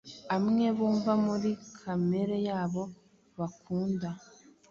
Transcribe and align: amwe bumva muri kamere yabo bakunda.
amwe 0.35 0.65
bumva 0.77 1.11
muri 1.25 1.51
kamere 1.79 2.35
yabo 2.47 2.83
bakunda. 3.39 4.09